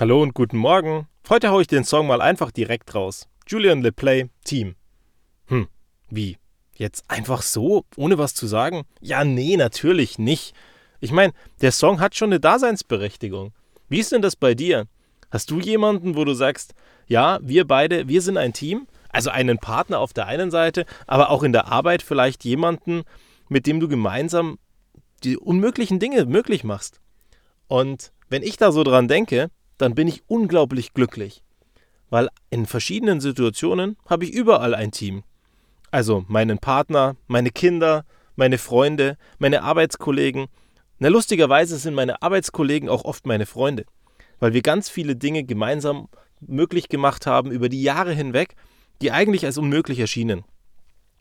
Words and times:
Hallo 0.00 0.22
und 0.22 0.32
guten 0.32 0.58
Morgen. 0.58 1.08
Heute 1.28 1.50
haue 1.50 1.62
ich 1.62 1.66
den 1.66 1.82
Song 1.82 2.06
mal 2.06 2.20
einfach 2.20 2.52
direkt 2.52 2.94
raus. 2.94 3.26
Julian 3.48 3.82
LePlay, 3.82 4.30
Team. 4.44 4.76
Hm, 5.46 5.66
wie? 6.08 6.38
Jetzt 6.76 7.10
einfach 7.10 7.42
so, 7.42 7.84
ohne 7.96 8.16
was 8.16 8.32
zu 8.32 8.46
sagen? 8.46 8.84
Ja, 9.00 9.24
nee, 9.24 9.56
natürlich 9.56 10.16
nicht. 10.16 10.54
Ich 11.00 11.10
meine, 11.10 11.32
der 11.62 11.72
Song 11.72 11.98
hat 11.98 12.14
schon 12.14 12.28
eine 12.28 12.38
Daseinsberechtigung. 12.38 13.52
Wie 13.88 13.98
ist 13.98 14.12
denn 14.12 14.22
das 14.22 14.36
bei 14.36 14.54
dir? 14.54 14.86
Hast 15.32 15.50
du 15.50 15.58
jemanden, 15.58 16.14
wo 16.14 16.24
du 16.24 16.32
sagst, 16.32 16.74
ja, 17.08 17.40
wir 17.42 17.66
beide, 17.66 18.06
wir 18.06 18.22
sind 18.22 18.36
ein 18.36 18.52
Team? 18.52 18.86
Also 19.08 19.30
einen 19.30 19.58
Partner 19.58 19.98
auf 19.98 20.12
der 20.12 20.28
einen 20.28 20.52
Seite, 20.52 20.86
aber 21.08 21.28
auch 21.30 21.42
in 21.42 21.52
der 21.52 21.66
Arbeit 21.66 22.02
vielleicht 22.02 22.44
jemanden, 22.44 23.02
mit 23.48 23.66
dem 23.66 23.80
du 23.80 23.88
gemeinsam 23.88 24.60
die 25.24 25.36
unmöglichen 25.36 25.98
Dinge 25.98 26.24
möglich 26.26 26.62
machst. 26.62 27.00
Und 27.66 28.12
wenn 28.28 28.44
ich 28.44 28.58
da 28.58 28.70
so 28.70 28.84
dran 28.84 29.08
denke, 29.08 29.50
dann 29.78 29.94
bin 29.94 30.08
ich 30.08 30.22
unglaublich 30.26 30.92
glücklich. 30.92 31.42
Weil 32.10 32.28
in 32.50 32.66
verschiedenen 32.66 33.20
Situationen 33.20 33.96
habe 34.06 34.24
ich 34.24 34.32
überall 34.32 34.74
ein 34.74 34.90
Team. 34.90 35.22
Also 35.90 36.24
meinen 36.28 36.58
Partner, 36.58 37.16
meine 37.26 37.50
Kinder, 37.50 38.04
meine 38.36 38.58
Freunde, 38.58 39.16
meine 39.38 39.62
Arbeitskollegen. 39.62 40.46
Na, 40.98 41.08
lustigerweise 41.08 41.78
sind 41.78 41.94
meine 41.94 42.22
Arbeitskollegen 42.22 42.88
auch 42.88 43.04
oft 43.04 43.26
meine 43.26 43.46
Freunde, 43.46 43.84
weil 44.40 44.52
wir 44.52 44.62
ganz 44.62 44.88
viele 44.88 45.16
Dinge 45.16 45.44
gemeinsam 45.44 46.08
möglich 46.40 46.88
gemacht 46.88 47.26
haben 47.26 47.50
über 47.50 47.68
die 47.68 47.82
Jahre 47.82 48.12
hinweg, 48.12 48.54
die 49.00 49.12
eigentlich 49.12 49.44
als 49.44 49.58
unmöglich 49.58 49.98
erschienen. 49.98 50.44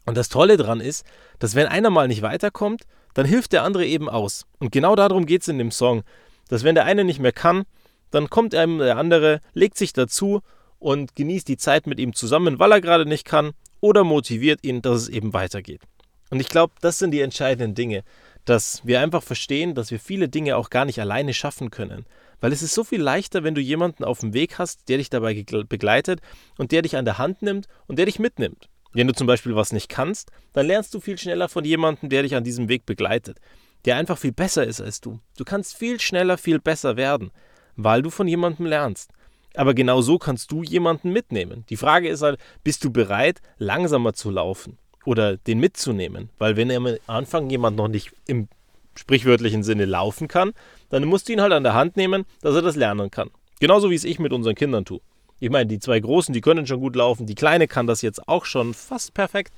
Und 0.05 0.15
das 0.15 0.29
Tolle 0.29 0.57
daran 0.57 0.79
ist, 0.79 1.05
dass 1.39 1.55
wenn 1.55 1.67
einer 1.67 1.89
mal 1.89 2.07
nicht 2.07 2.21
weiterkommt, 2.21 2.83
dann 3.13 3.25
hilft 3.25 3.51
der 3.51 3.63
andere 3.63 3.85
eben 3.85 4.09
aus. 4.09 4.45
Und 4.59 4.71
genau 4.71 4.95
darum 4.95 5.25
geht 5.25 5.41
es 5.41 5.47
in 5.47 5.57
dem 5.57 5.71
Song, 5.71 6.03
dass 6.49 6.63
wenn 6.63 6.75
der 6.75 6.85
eine 6.85 7.03
nicht 7.03 7.19
mehr 7.19 7.33
kann, 7.33 7.63
dann 8.11 8.29
kommt 8.29 8.55
einem 8.55 8.79
der 8.79 8.97
andere, 8.97 9.41
legt 9.53 9.77
sich 9.77 9.93
dazu 9.93 10.41
und 10.79 11.15
genießt 11.15 11.47
die 11.47 11.57
Zeit 11.57 11.87
mit 11.87 11.99
ihm 11.99 12.13
zusammen, 12.13 12.59
weil 12.59 12.71
er 12.71 12.81
gerade 12.81 13.05
nicht 13.05 13.25
kann, 13.25 13.51
oder 13.79 14.03
motiviert 14.03 14.63
ihn, 14.63 14.81
dass 14.81 15.03
es 15.03 15.09
eben 15.09 15.33
weitergeht. 15.33 15.81
Und 16.29 16.39
ich 16.39 16.49
glaube, 16.49 16.73
das 16.81 16.99
sind 16.99 17.11
die 17.11 17.21
entscheidenden 17.21 17.75
Dinge, 17.75 18.03
dass 18.45 18.85
wir 18.85 19.01
einfach 19.01 19.23
verstehen, 19.23 19.75
dass 19.75 19.91
wir 19.91 19.99
viele 19.99 20.29
Dinge 20.29 20.57
auch 20.57 20.69
gar 20.69 20.85
nicht 20.85 20.99
alleine 20.99 21.33
schaffen 21.33 21.69
können. 21.69 22.05
Weil 22.39 22.53
es 22.53 22.61
ist 22.61 22.73
so 22.73 22.83
viel 22.83 23.01
leichter, 23.01 23.43
wenn 23.43 23.55
du 23.55 23.61
jemanden 23.61 24.03
auf 24.03 24.19
dem 24.19 24.33
Weg 24.33 24.59
hast, 24.59 24.89
der 24.89 24.97
dich 24.97 25.09
dabei 25.09 25.43
begleitet 25.67 26.21
und 26.57 26.71
der 26.71 26.81
dich 26.81 26.95
an 26.95 27.05
der 27.05 27.17
Hand 27.17 27.41
nimmt 27.41 27.67
und 27.87 27.97
der 27.97 28.05
dich 28.05 28.19
mitnimmt. 28.19 28.69
Wenn 28.93 29.07
du 29.07 29.13
zum 29.13 29.27
Beispiel 29.27 29.55
was 29.55 29.73
nicht 29.73 29.89
kannst, 29.89 30.31
dann 30.53 30.65
lernst 30.65 30.93
du 30.93 30.99
viel 30.99 31.17
schneller 31.17 31.49
von 31.49 31.65
jemandem, 31.65 32.09
der 32.09 32.23
dich 32.23 32.35
an 32.35 32.43
diesem 32.43 32.69
Weg 32.69 32.85
begleitet, 32.85 33.39
der 33.85 33.97
einfach 33.97 34.17
viel 34.17 34.31
besser 34.31 34.65
ist 34.65 34.81
als 34.81 35.01
du. 35.01 35.19
Du 35.37 35.43
kannst 35.43 35.75
viel 35.75 35.99
schneller, 35.99 36.37
viel 36.37 36.59
besser 36.59 36.97
werden 36.97 37.31
weil 37.77 38.01
du 38.01 38.09
von 38.09 38.27
jemandem 38.27 38.65
lernst. 38.65 39.11
Aber 39.55 39.73
genau 39.73 40.01
so 40.01 40.17
kannst 40.19 40.51
du 40.51 40.61
jemanden 40.61 41.11
mitnehmen. 41.11 41.65
Die 41.69 41.77
Frage 41.77 42.09
ist 42.09 42.21
halt, 42.21 42.39
bist 42.63 42.83
du 42.83 42.91
bereit, 42.91 43.41
langsamer 43.57 44.13
zu 44.13 44.29
laufen 44.29 44.77
oder 45.05 45.37
den 45.37 45.59
mitzunehmen? 45.59 46.29
Weil 46.37 46.57
wenn 46.57 46.71
am 46.71 46.87
Anfang 47.07 47.49
jemand 47.49 47.77
noch 47.77 47.87
nicht 47.87 48.11
im 48.27 48.49
sprichwörtlichen 48.95 49.63
Sinne 49.63 49.85
laufen 49.85 50.27
kann, 50.27 50.53
dann 50.89 51.05
musst 51.05 51.27
du 51.27 51.33
ihn 51.33 51.41
halt 51.41 51.53
an 51.53 51.63
der 51.63 51.73
Hand 51.73 51.97
nehmen, 51.97 52.25
dass 52.41 52.55
er 52.55 52.61
das 52.61 52.75
lernen 52.75 53.09
kann. 53.09 53.29
Genauso 53.59 53.89
wie 53.89 53.95
es 53.95 54.03
ich 54.03 54.19
mit 54.19 54.33
unseren 54.33 54.55
Kindern 54.55 54.85
tue. 54.85 55.01
Ich 55.39 55.49
meine, 55.49 55.67
die 55.67 55.79
zwei 55.79 55.99
Großen, 55.99 56.33
die 56.33 56.41
können 56.41 56.65
schon 56.65 56.79
gut 56.79 56.95
laufen, 56.95 57.25
die 57.25 57.35
Kleine 57.35 57.67
kann 57.67 57.87
das 57.87 58.01
jetzt 58.01 58.27
auch 58.27 58.45
schon 58.45 58.73
fast 58.73 59.13
perfekt. 59.13 59.53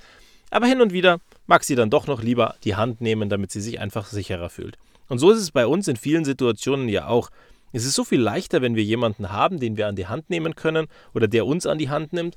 Aber 0.50 0.66
hin 0.66 0.80
und 0.80 0.92
wieder 0.92 1.20
mag 1.46 1.64
sie 1.64 1.74
dann 1.74 1.90
doch 1.90 2.06
noch 2.06 2.22
lieber 2.22 2.56
die 2.64 2.74
Hand 2.74 3.00
nehmen, 3.00 3.28
damit 3.28 3.50
sie 3.50 3.60
sich 3.60 3.80
einfach 3.80 4.06
sicherer 4.06 4.50
fühlt. 4.50 4.78
Und 5.08 5.18
so 5.18 5.30
ist 5.30 5.38
es 5.38 5.50
bei 5.50 5.66
uns 5.66 5.88
in 5.88 5.96
vielen 5.96 6.24
Situationen 6.24 6.88
ja 6.88 7.06
auch. 7.06 7.30
Es 7.72 7.84
ist 7.84 7.94
so 7.94 8.04
viel 8.04 8.20
leichter, 8.20 8.62
wenn 8.62 8.74
wir 8.74 8.82
jemanden 8.82 9.30
haben, 9.30 9.60
den 9.60 9.76
wir 9.76 9.86
an 9.86 9.96
die 9.96 10.06
Hand 10.06 10.30
nehmen 10.30 10.56
können 10.56 10.88
oder 11.14 11.28
der 11.28 11.46
uns 11.46 11.66
an 11.66 11.78
die 11.78 11.88
Hand 11.88 12.12
nimmt, 12.12 12.36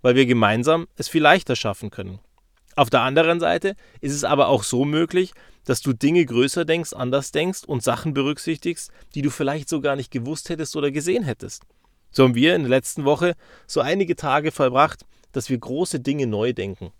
weil 0.00 0.14
wir 0.14 0.26
gemeinsam 0.26 0.88
es 0.96 1.08
viel 1.08 1.22
leichter 1.22 1.56
schaffen 1.56 1.90
können. 1.90 2.18
Auf 2.74 2.90
der 2.90 3.02
anderen 3.02 3.38
Seite 3.38 3.76
ist 4.00 4.14
es 4.14 4.24
aber 4.24 4.48
auch 4.48 4.62
so 4.64 4.84
möglich, 4.84 5.32
dass 5.64 5.82
du 5.82 5.92
Dinge 5.92 6.24
größer 6.24 6.64
denkst, 6.64 6.92
anders 6.94 7.30
denkst 7.30 7.64
und 7.64 7.82
Sachen 7.82 8.14
berücksichtigst, 8.14 8.90
die 9.14 9.22
du 9.22 9.30
vielleicht 9.30 9.68
so 9.68 9.80
gar 9.80 9.94
nicht 9.94 10.10
gewusst 10.10 10.48
hättest 10.48 10.74
oder 10.74 10.90
gesehen 10.90 11.22
hättest. 11.22 11.64
So 12.10 12.24
haben 12.24 12.34
wir 12.34 12.54
in 12.54 12.62
der 12.62 12.70
letzten 12.70 13.04
Woche 13.04 13.34
so 13.66 13.80
einige 13.80 14.16
Tage 14.16 14.50
verbracht, 14.50 15.04
dass 15.32 15.48
wir 15.48 15.58
große 15.58 16.00
Dinge 16.00 16.26
neu 16.26 16.52
denken. 16.52 16.92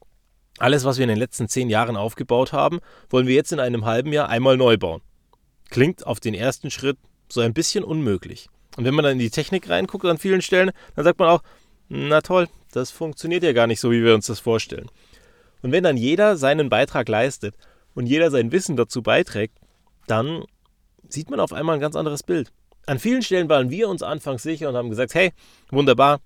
Alles, 0.58 0.84
was 0.84 0.98
wir 0.98 1.04
in 1.04 1.08
den 1.08 1.18
letzten 1.18 1.48
zehn 1.48 1.70
Jahren 1.70 1.96
aufgebaut 1.96 2.52
haben, 2.52 2.80
wollen 3.10 3.26
wir 3.26 3.34
jetzt 3.34 3.52
in 3.52 3.60
einem 3.60 3.84
halben 3.84 4.12
Jahr 4.12 4.28
einmal 4.28 4.56
neu 4.56 4.76
bauen. 4.76 5.02
Klingt 5.70 6.06
auf 6.06 6.20
den 6.20 6.34
ersten 6.34 6.70
Schritt 6.70 6.98
so 7.32 7.40
ein 7.40 7.54
bisschen 7.54 7.84
unmöglich. 7.84 8.48
Und 8.76 8.84
wenn 8.84 8.94
man 8.94 9.04
dann 9.04 9.14
in 9.14 9.18
die 9.18 9.30
Technik 9.30 9.68
reinguckt 9.68 10.04
an 10.04 10.18
vielen 10.18 10.42
Stellen, 10.42 10.70
dann 10.96 11.04
sagt 11.04 11.18
man 11.18 11.28
auch, 11.28 11.42
na 11.88 12.20
toll, 12.20 12.48
das 12.72 12.90
funktioniert 12.90 13.42
ja 13.42 13.52
gar 13.52 13.66
nicht 13.66 13.80
so, 13.80 13.90
wie 13.90 14.02
wir 14.02 14.14
uns 14.14 14.26
das 14.26 14.40
vorstellen. 14.40 14.88
Und 15.62 15.72
wenn 15.72 15.84
dann 15.84 15.96
jeder 15.96 16.36
seinen 16.36 16.70
Beitrag 16.70 17.08
leistet 17.08 17.54
und 17.94 18.06
jeder 18.06 18.30
sein 18.30 18.50
Wissen 18.50 18.76
dazu 18.76 19.02
beiträgt, 19.02 19.58
dann 20.06 20.44
sieht 21.08 21.30
man 21.30 21.40
auf 21.40 21.52
einmal 21.52 21.74
ein 21.76 21.80
ganz 21.80 21.96
anderes 21.96 22.22
Bild. 22.22 22.50
An 22.86 22.98
vielen 22.98 23.22
Stellen 23.22 23.48
waren 23.48 23.70
wir 23.70 23.88
uns 23.88 24.02
anfangs 24.02 24.42
sicher 24.42 24.68
und 24.68 24.76
haben 24.76 24.90
gesagt, 24.90 25.14
hey, 25.14 25.32
wunderbar, 25.70 26.20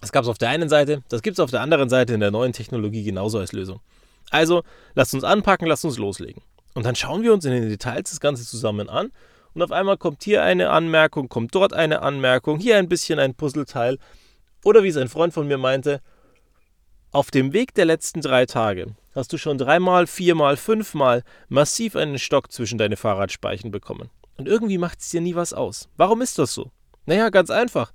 das 0.00 0.12
gab 0.12 0.24
es 0.24 0.28
auf 0.28 0.38
der 0.38 0.50
einen 0.50 0.68
Seite, 0.68 1.02
das 1.08 1.22
gibt 1.22 1.36
es 1.36 1.40
auf 1.40 1.50
der 1.50 1.60
anderen 1.60 1.88
Seite 1.88 2.12
in 2.12 2.20
der 2.20 2.32
neuen 2.32 2.52
Technologie 2.52 3.04
genauso 3.04 3.38
als 3.38 3.52
Lösung. 3.52 3.80
Also, 4.30 4.62
lasst 4.94 5.14
uns 5.14 5.24
anpacken, 5.24 5.68
lasst 5.68 5.84
uns 5.84 5.98
loslegen. 5.98 6.42
Und 6.74 6.84
dann 6.84 6.96
schauen 6.96 7.22
wir 7.22 7.32
uns 7.32 7.44
in 7.44 7.52
den 7.52 7.68
Details 7.68 8.10
das 8.10 8.20
Ganze 8.20 8.44
zusammen 8.44 8.88
an 8.88 9.12
und 9.54 9.62
auf 9.62 9.72
einmal 9.72 9.96
kommt 9.96 10.22
hier 10.22 10.42
eine 10.42 10.70
Anmerkung, 10.70 11.28
kommt 11.28 11.54
dort 11.54 11.72
eine 11.72 12.02
Anmerkung, 12.02 12.58
hier 12.58 12.78
ein 12.78 12.88
bisschen 12.88 13.18
ein 13.18 13.34
Puzzleteil. 13.34 13.98
Oder 14.64 14.82
wie 14.82 14.88
es 14.88 14.96
ein 14.96 15.08
Freund 15.08 15.34
von 15.34 15.46
mir 15.48 15.58
meinte, 15.58 16.00
auf 17.10 17.30
dem 17.30 17.52
Weg 17.52 17.74
der 17.74 17.84
letzten 17.84 18.20
drei 18.20 18.46
Tage 18.46 18.94
hast 19.14 19.32
du 19.32 19.38
schon 19.38 19.58
dreimal, 19.58 20.06
viermal, 20.06 20.56
fünfmal 20.56 21.22
massiv 21.48 21.96
einen 21.96 22.18
Stock 22.18 22.50
zwischen 22.50 22.78
deine 22.78 22.96
Fahrradspeichen 22.96 23.70
bekommen. 23.70 24.08
Und 24.38 24.48
irgendwie 24.48 24.78
macht 24.78 25.00
es 25.00 25.10
dir 25.10 25.20
nie 25.20 25.34
was 25.34 25.52
aus. 25.52 25.88
Warum 25.96 26.22
ist 26.22 26.38
das 26.38 26.54
so? 26.54 26.70
Naja, 27.04 27.28
ganz 27.28 27.50
einfach. 27.50 27.92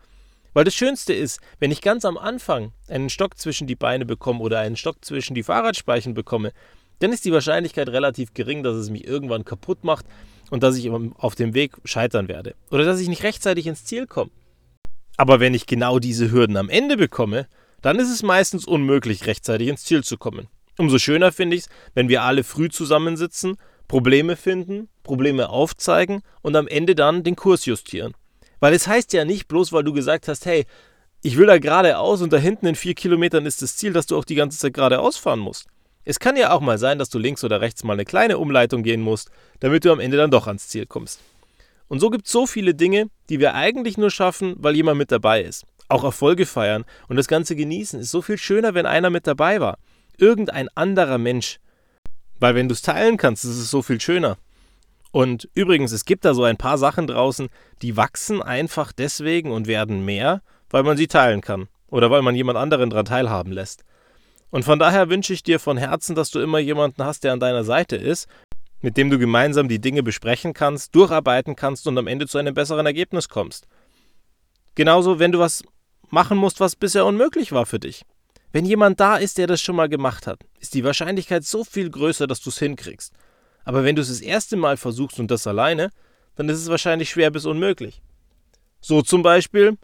Weil 0.53 0.65
das 0.65 0.75
Schönste 0.75 1.13
ist, 1.13 1.39
wenn 1.59 1.71
ich 1.71 1.81
ganz 1.81 2.05
am 2.05 2.17
Anfang 2.17 2.73
einen 2.87 3.09
Stock 3.09 3.37
zwischen 3.37 3.67
die 3.67 3.75
Beine 3.75 4.05
bekomme 4.05 4.39
oder 4.39 4.59
einen 4.59 4.75
Stock 4.75 5.03
zwischen 5.03 5.33
die 5.33 5.43
Fahrradspeichen 5.43 6.13
bekomme, 6.13 6.51
dann 6.99 7.11
ist 7.11 7.25
die 7.25 7.31
Wahrscheinlichkeit 7.31 7.89
relativ 7.89 8.33
gering, 8.33 8.63
dass 8.63 8.75
es 8.75 8.89
mich 8.89 9.07
irgendwann 9.07 9.45
kaputt 9.45 9.83
macht 9.83 10.05
und 10.49 10.63
dass 10.63 10.77
ich 10.77 10.89
auf 10.89 11.35
dem 11.35 11.53
Weg 11.53 11.73
scheitern 11.83 12.27
werde 12.27 12.55
oder 12.71 12.85
dass 12.85 12.99
ich 12.99 13.09
nicht 13.09 13.23
rechtzeitig 13.23 13.67
ins 13.67 13.85
Ziel 13.85 14.07
komme. 14.07 14.31
Aber 15.17 15.39
wenn 15.39 15.53
ich 15.53 15.65
genau 15.65 15.99
diese 15.99 16.31
Hürden 16.31 16.57
am 16.57 16.69
Ende 16.69 16.95
bekomme, 16.97 17.47
dann 17.81 17.99
ist 17.99 18.11
es 18.11 18.23
meistens 18.23 18.65
unmöglich, 18.65 19.25
rechtzeitig 19.27 19.67
ins 19.67 19.83
Ziel 19.83 20.03
zu 20.03 20.17
kommen. 20.17 20.47
Umso 20.77 20.99
schöner 20.99 21.31
finde 21.31 21.55
ich 21.55 21.63
es, 21.63 21.69
wenn 21.95 22.07
wir 22.07 22.23
alle 22.23 22.43
früh 22.43 22.69
zusammensitzen, 22.69 23.57
Probleme 23.87 24.35
finden, 24.35 24.89
Probleme 25.03 25.49
aufzeigen 25.49 26.21
und 26.41 26.55
am 26.55 26.67
Ende 26.67 26.93
dann 26.93 27.23
den 27.23 27.35
Kurs 27.35 27.65
justieren. 27.65 28.13
Weil 28.59 28.73
es 28.73 28.87
heißt 28.87 29.13
ja 29.13 29.25
nicht 29.25 29.47
bloß, 29.47 29.71
weil 29.71 29.83
du 29.83 29.93
gesagt 29.93 30.27
hast, 30.27 30.45
hey, 30.45 30.65
ich 31.23 31.37
will 31.37 31.47
da 31.47 31.57
geradeaus 31.57 32.21
und 32.21 32.31
da 32.31 32.37
hinten 32.37 32.67
in 32.67 32.75
vier 32.75 32.93
Kilometern 32.93 33.45
ist 33.45 33.61
das 33.61 33.75
Ziel, 33.77 33.93
dass 33.93 34.05
du 34.05 34.17
auch 34.17 34.25
die 34.25 34.35
ganze 34.35 34.57
Zeit 34.59 34.73
geradeaus 34.73 35.17
fahren 35.17 35.39
musst. 35.39 35.67
Es 36.09 36.21
kann 36.21 36.37
ja 36.37 36.53
auch 36.53 36.61
mal 36.61 36.77
sein, 36.77 36.99
dass 36.99 37.09
du 37.09 37.19
links 37.19 37.43
oder 37.43 37.59
rechts 37.59 37.83
mal 37.83 37.91
eine 37.91 38.05
kleine 38.05 38.37
Umleitung 38.37 38.81
gehen 38.81 39.01
musst, 39.01 39.29
damit 39.59 39.83
du 39.83 39.91
am 39.91 39.99
Ende 39.99 40.15
dann 40.15 40.31
doch 40.31 40.47
ans 40.47 40.69
Ziel 40.69 40.85
kommst. 40.85 41.19
Und 41.89 41.99
so 41.99 42.09
gibt 42.09 42.27
es 42.27 42.31
so 42.31 42.47
viele 42.47 42.73
Dinge, 42.73 43.09
die 43.27 43.41
wir 43.41 43.55
eigentlich 43.55 43.97
nur 43.97 44.09
schaffen, 44.09 44.55
weil 44.57 44.77
jemand 44.77 44.97
mit 44.97 45.11
dabei 45.11 45.41
ist. 45.41 45.65
Auch 45.89 46.05
Erfolge 46.05 46.45
feiern 46.45 46.85
und 47.09 47.17
das 47.17 47.27
Ganze 47.27 47.57
genießen 47.57 47.99
ist 47.99 48.11
so 48.11 48.21
viel 48.21 48.37
schöner, 48.37 48.73
wenn 48.73 48.85
einer 48.85 49.09
mit 49.09 49.27
dabei 49.27 49.59
war. 49.59 49.79
Irgendein 50.17 50.69
anderer 50.75 51.17
Mensch. 51.17 51.59
Weil 52.39 52.55
wenn 52.55 52.69
du 52.69 52.73
es 52.73 52.81
teilen 52.81 53.17
kannst, 53.17 53.43
ist 53.43 53.57
es 53.57 53.69
so 53.69 53.81
viel 53.81 53.99
schöner. 53.99 54.37
Und 55.11 55.49
übrigens, 55.55 55.91
es 55.91 56.05
gibt 56.05 56.23
da 56.23 56.33
so 56.33 56.45
ein 56.45 56.55
paar 56.55 56.77
Sachen 56.77 57.07
draußen, 57.07 57.49
die 57.81 57.97
wachsen 57.97 58.41
einfach 58.41 58.93
deswegen 58.93 59.51
und 59.51 59.67
werden 59.67 60.05
mehr, 60.05 60.41
weil 60.69 60.83
man 60.83 60.95
sie 60.95 61.07
teilen 61.07 61.41
kann. 61.41 61.67
Oder 61.89 62.09
weil 62.09 62.21
man 62.21 62.33
jemand 62.33 62.57
anderen 62.57 62.89
daran 62.89 63.05
teilhaben 63.05 63.51
lässt. 63.51 63.83
Und 64.49 64.63
von 64.63 64.79
daher 64.79 65.09
wünsche 65.09 65.33
ich 65.33 65.43
dir 65.43 65.59
von 65.59 65.77
Herzen, 65.77 66.15
dass 66.15 66.31
du 66.31 66.39
immer 66.39 66.59
jemanden 66.59 67.03
hast, 67.03 67.23
der 67.23 67.33
an 67.33 67.39
deiner 67.39 67.63
Seite 67.63 67.95
ist, 67.95 68.27
mit 68.81 68.95
dem 68.97 69.09
du 69.09 69.19
gemeinsam 69.19 69.67
die 69.67 69.79
Dinge 69.79 70.03
besprechen 70.03 70.53
kannst, 70.53 70.95
durcharbeiten 70.95 71.55
kannst 71.55 71.87
und 71.87 71.97
am 71.97 72.07
Ende 72.07 72.27
zu 72.27 72.37
einem 72.37 72.53
besseren 72.53 72.85
Ergebnis 72.85 73.27
kommst. 73.27 73.67
Genauso, 74.75 75.19
wenn 75.19 75.31
du 75.31 75.39
was 75.39 75.63
machen 76.09 76.37
musst, 76.37 76.59
was 76.59 76.75
bisher 76.75 77.05
unmöglich 77.05 77.51
war 77.51 77.65
für 77.65 77.79
dich. 77.79 78.03
Wenn 78.51 78.65
jemand 78.65 78.99
da 78.99 79.17
ist, 79.17 79.37
der 79.37 79.47
das 79.47 79.61
schon 79.61 79.75
mal 79.75 79.89
gemacht 79.89 80.25
hat, 80.27 80.39
ist 80.59 80.73
die 80.73 80.83
Wahrscheinlichkeit 80.83 81.43
so 81.43 81.63
viel 81.63 81.89
größer, 81.89 82.27
dass 82.27 82.41
du 82.41 82.49
es 82.49 82.59
hinkriegst. 82.59 83.13
Aber 83.65 83.83
wenn 83.83 83.95
du 83.95 84.01
es 84.01 84.07
das 84.07 84.21
erste 84.21 84.55
Mal 84.55 84.77
versuchst 84.77 85.19
und 85.19 85.29
das 85.29 85.45
alleine, 85.45 85.89
dann 86.35 86.47
ist 86.47 86.59
es 86.59 86.69
wahrscheinlich 86.69 87.09
schwer 87.09 87.31
bis 87.31 87.45
unmöglich. 87.45 88.01
So 88.79 89.01
zum 89.01 89.23
Beispiel, 89.23 89.77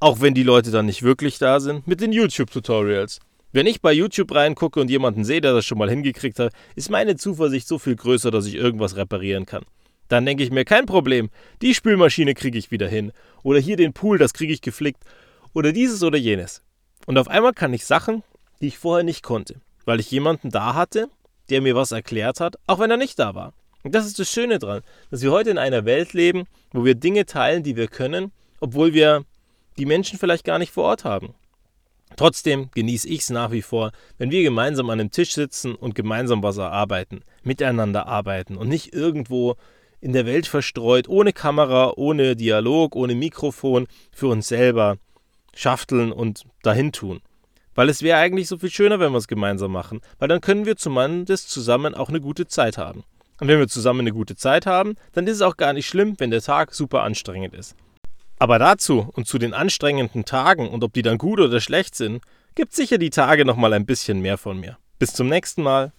auch 0.00 0.20
wenn 0.20 0.34
die 0.34 0.42
Leute 0.42 0.70
dann 0.70 0.86
nicht 0.86 1.02
wirklich 1.02 1.38
da 1.38 1.60
sind, 1.60 1.86
mit 1.86 2.00
den 2.00 2.12
YouTube-Tutorials. 2.12 3.20
Wenn 3.54 3.68
ich 3.68 3.80
bei 3.80 3.92
YouTube 3.92 4.34
reingucke 4.34 4.80
und 4.80 4.90
jemanden 4.90 5.24
sehe, 5.24 5.40
der 5.40 5.52
das 5.52 5.64
schon 5.64 5.78
mal 5.78 5.88
hingekriegt 5.88 6.40
hat, 6.40 6.52
ist 6.74 6.90
meine 6.90 7.14
Zuversicht 7.14 7.68
so 7.68 7.78
viel 7.78 7.94
größer, 7.94 8.32
dass 8.32 8.46
ich 8.46 8.56
irgendwas 8.56 8.96
reparieren 8.96 9.46
kann. 9.46 9.62
Dann 10.08 10.26
denke 10.26 10.42
ich 10.42 10.50
mir, 10.50 10.64
kein 10.64 10.86
Problem, 10.86 11.30
die 11.62 11.72
Spülmaschine 11.72 12.34
kriege 12.34 12.58
ich 12.58 12.72
wieder 12.72 12.88
hin. 12.88 13.12
Oder 13.44 13.60
hier 13.60 13.76
den 13.76 13.92
Pool, 13.92 14.18
das 14.18 14.32
kriege 14.32 14.52
ich 14.52 14.60
geflickt. 14.60 15.04
Oder 15.52 15.70
dieses 15.70 16.02
oder 16.02 16.18
jenes. 16.18 16.64
Und 17.06 17.16
auf 17.16 17.28
einmal 17.28 17.52
kann 17.52 17.72
ich 17.72 17.86
Sachen, 17.86 18.24
die 18.60 18.66
ich 18.66 18.78
vorher 18.78 19.04
nicht 19.04 19.22
konnte, 19.22 19.60
weil 19.84 20.00
ich 20.00 20.10
jemanden 20.10 20.50
da 20.50 20.74
hatte, 20.74 21.06
der 21.48 21.60
mir 21.60 21.76
was 21.76 21.92
erklärt 21.92 22.40
hat, 22.40 22.56
auch 22.66 22.80
wenn 22.80 22.90
er 22.90 22.96
nicht 22.96 23.20
da 23.20 23.36
war. 23.36 23.52
Und 23.84 23.94
das 23.94 24.04
ist 24.04 24.18
das 24.18 24.32
Schöne 24.32 24.58
dran, 24.58 24.82
dass 25.12 25.22
wir 25.22 25.30
heute 25.30 25.50
in 25.50 25.58
einer 25.58 25.84
Welt 25.84 26.12
leben, 26.12 26.48
wo 26.72 26.84
wir 26.84 26.96
Dinge 26.96 27.24
teilen, 27.24 27.62
die 27.62 27.76
wir 27.76 27.86
können, 27.86 28.32
obwohl 28.58 28.94
wir 28.94 29.24
die 29.78 29.86
Menschen 29.86 30.18
vielleicht 30.18 30.44
gar 30.44 30.58
nicht 30.58 30.72
vor 30.72 30.86
Ort 30.86 31.04
haben. 31.04 31.34
Trotzdem 32.16 32.70
genieße 32.74 33.08
ich 33.08 33.20
es 33.20 33.30
nach 33.30 33.50
wie 33.50 33.62
vor, 33.62 33.90
wenn 34.18 34.30
wir 34.30 34.42
gemeinsam 34.42 34.88
an 34.90 35.00
einem 35.00 35.10
Tisch 35.10 35.34
sitzen 35.34 35.74
und 35.74 35.94
gemeinsam 35.94 36.42
was 36.42 36.58
erarbeiten, 36.58 37.22
miteinander 37.42 38.06
arbeiten 38.06 38.56
und 38.56 38.68
nicht 38.68 38.92
irgendwo 38.92 39.56
in 40.00 40.12
der 40.12 40.26
Welt 40.26 40.46
verstreut, 40.46 41.08
ohne 41.08 41.32
Kamera, 41.32 41.94
ohne 41.96 42.36
Dialog, 42.36 42.94
ohne 42.94 43.14
Mikrofon, 43.14 43.86
für 44.12 44.28
uns 44.28 44.48
selber 44.48 44.98
schafteln 45.54 46.12
und 46.12 46.44
dahin 46.62 46.92
tun. 46.92 47.20
Weil 47.74 47.88
es 47.88 48.02
wäre 48.02 48.18
eigentlich 48.18 48.48
so 48.48 48.58
viel 48.58 48.70
schöner, 48.70 49.00
wenn 49.00 49.12
wir 49.12 49.18
es 49.18 49.28
gemeinsam 49.28 49.72
machen, 49.72 50.00
weil 50.18 50.28
dann 50.28 50.40
können 50.40 50.66
wir 50.66 50.76
zumindest 50.76 51.50
zusammen 51.50 51.94
auch 51.94 52.10
eine 52.10 52.20
gute 52.20 52.46
Zeit 52.46 52.78
haben. 52.78 53.02
Und 53.40 53.48
wenn 53.48 53.58
wir 53.58 53.66
zusammen 53.66 54.00
eine 54.00 54.12
gute 54.12 54.36
Zeit 54.36 54.66
haben, 54.66 54.94
dann 55.12 55.26
ist 55.26 55.36
es 55.36 55.42
auch 55.42 55.56
gar 55.56 55.72
nicht 55.72 55.88
schlimm, 55.88 56.14
wenn 56.18 56.30
der 56.30 56.42
Tag 56.42 56.72
super 56.72 57.02
anstrengend 57.02 57.54
ist. 57.54 57.74
Aber 58.38 58.58
dazu 58.58 59.08
und 59.12 59.26
zu 59.26 59.38
den 59.38 59.54
anstrengenden 59.54 60.24
Tagen 60.24 60.68
und 60.68 60.82
ob 60.84 60.92
die 60.92 61.02
dann 61.02 61.18
gut 61.18 61.40
oder 61.40 61.60
schlecht 61.60 61.94
sind, 61.94 62.22
gibt 62.54 62.74
sicher 62.74 62.98
die 62.98 63.10
Tage 63.10 63.44
nochmal 63.44 63.72
ein 63.72 63.86
bisschen 63.86 64.20
mehr 64.20 64.38
von 64.38 64.58
mir. 64.58 64.78
Bis 64.98 65.12
zum 65.12 65.28
nächsten 65.28 65.62
Mal. 65.62 65.92